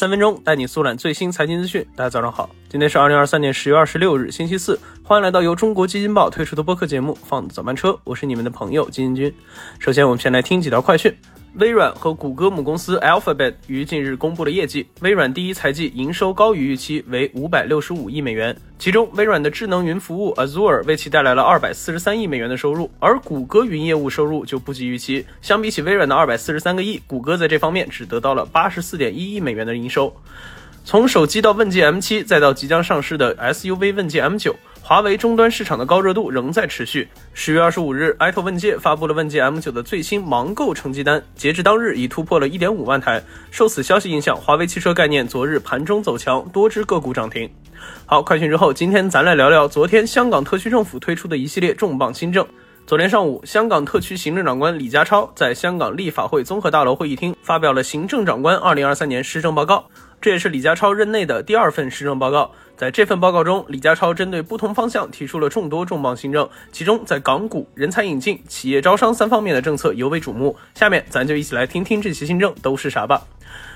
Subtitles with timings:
[0.00, 1.86] 三分钟带你速览最新财经资讯。
[1.94, 4.78] 大家早上好，今天是二零二三年十月二十六日，星期四。
[5.02, 9.34] 欢迎来到由中国基金报推出的播客节目《放早班车》，我是你们的朋友基金君。
[9.80, 11.12] 首先，我们先来听几条快讯。
[11.54, 14.86] 微软和谷歌母公司 Alphabet 于近日公布了业绩。
[15.00, 18.56] 微软第一财季营收高于预期，为五百六十五亿美元。
[18.78, 25.26] 其中，微软的智能云服务 Azure 为其带来了二百四十三亿美元的收入，而谷歌云业务收入就不及预期。
[25.42, 30.14] 相比起微软的二百四十三个亿，谷歌在这方面只得到了八十四点一亿美元的营收。
[30.84, 34.54] 从手机到问界 M7，再到即将上市的 SUV 问界 M9。
[34.82, 37.06] 华为终端市场的高热度仍在持续。
[37.32, 43.22] 十月二十五日，IT 问界发布了问界 M9 的最新盲购成绩单，截至当日已突破了一点五万台。
[43.52, 47.48] 受此消息影响，华为汽车概念昨日盘中走强，多只个股涨停。
[48.04, 52.44] 好，快讯之后，今天咱来聊聊昨天香港特区政府推出的一系列重磅新政。
[52.90, 59.84] 昨天上午，香港特区行政长官李家超在香港立法会综合大楼会议厅发表了行政长官二零二三年施政报告，
[60.20, 62.50] 这也是李家超任内的第二份施政报告。
[62.76, 70.56] 在这份报告中，李家超针对不同方向提出了众多重磅新政，其中在港股、人才引进、企业招商三方面的政策尤为瞩目。
[70.74, 73.22] 下面咱就一起来听听这些新政都是啥吧。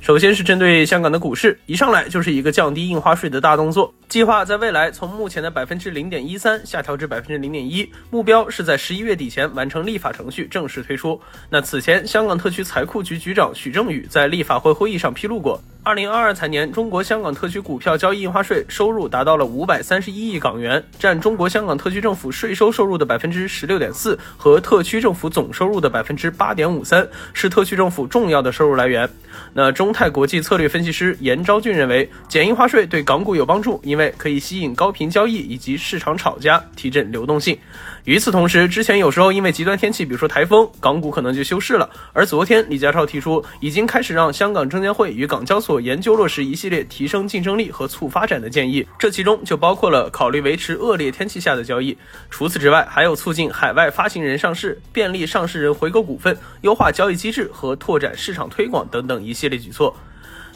[0.00, 11.20] 首先是针对香港的股市，一上来就是一个降低印花税的大动作，计划在未来从目前的百分之零点一三下调至百分之零点一，目标是在十一月底前完成立法程序，正式推出。
[11.50, 29.10] 那此前，香港特区财库局局长许正宇在立法会会议上披露过，二零二二财年中国香港特区股票交易印花税收入达到了五百三十一亿港元，占中国香港特区政府税收收入的百分之十六点四和特区政府总收入的百分之八点五三，是特区政府重要的收入来源。
[29.54, 37.58] 那中泰国际策略分析师严昭俊认为，减印花税对港股有帮助，因为可以吸引高频交易以及市场炒家，提振流动性。
[38.04, 41.90] 与此同时，之前有时候因为极端天气，比如说台风，港股可能就休市了。
[42.12, 51.96] 而昨天，李家超提出，已经开始让香港证监会与港交所研究落实一系列提升竞争力和促发展的建议，这其中就包括了考虑维持恶劣天气下的交易。
[52.30, 59.96] 除此之外，还有促进海外发行人上市、便利上市人回购股份、优化交易机制和拓展市场推广等等一系列举措。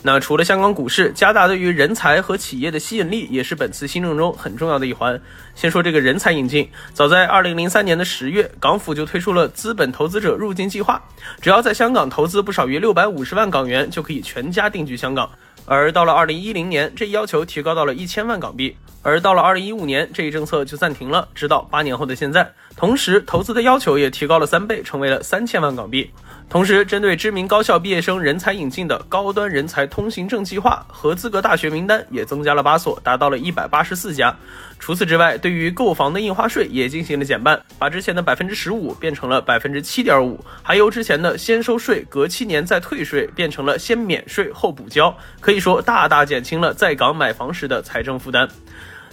[0.05, 5.23] 那除了香港股市，加大对于人才和企业的吸引力，也是本次新政中很重要的一环。
[5.55, 11.01] 先说这个人才引进，早在二零零三年的十月，港府就推出了资本投资者入境计划，
[11.41, 15.31] 只要在香港投资不少于六百五十万港元，就可以全家定居香港。
[15.67, 18.77] 而到了二零一零年，这一要求提高到了一千万港币。
[19.05, 22.53] 而到了二零一五年，这一政策就暂停了，直到八年后的现在。
[22.77, 26.11] 同时，投资的要求也提高了三倍，成为了三千万港币。
[26.53, 34.37] 同时，针对知名高校毕业生人才引进的高端人才通行证计划，合资格大学名单也增加了八所，达到了一百八十四家。
[34.79, 48.47] 除此之外，对于购房的印花税也进行了减半，把之前的百分之十五变成了百分之七点五，还由之前的先收税隔七年再退税，变成了先免税后补交，可以说大大减轻了在港买房时的财政负担。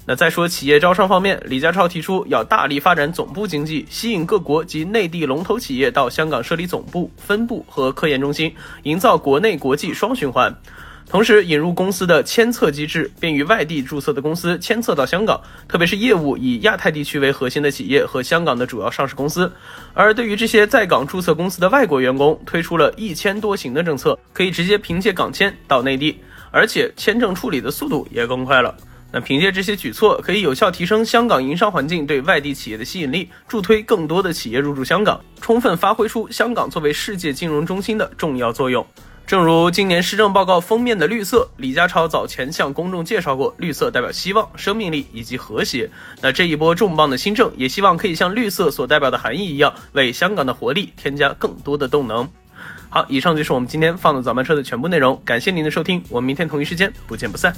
[0.09, 10.51] 那再说企业招商方面，李家超提出要大力发展总部经济，吸引各国及内地龙头企业到香港设立总部、分部和科研中心，营造国内国际双循环。
[11.07, 19.51] 同时引入公司的迁册机制，便于外地注册的公司迁册到香港，特别是业务以亚太地区为核心的企业和香港的主要上市公司。
[19.93, 28.75] 而对于这些在港注册公司的外国员工，推出了一签多行的政策，可以直接凭借港签到内地，而且签证处理的速度也更快了。
[29.11, 38.85] 那凭借这些举措，可以有效提升香港营商环境对外地企业的吸引力，助推更多的企业入驻香港，充分发挥出香港作为世界金融中心的重要作用。
[39.25, 45.89] 正如今年施政报告封面的绿色，李家超早前向公众介绍过，绿色代表希望、生命力以及和谐。
[46.19, 52.27] 那这一波重磅的新政，也希望可以像绿色所代表的含义一样，为香港的活力添加更多的动能。
[52.89, 57.53] 好，以上就是我们今天放的早班车的全部内容，感谢您的收听，我们明天同一时间不见不散。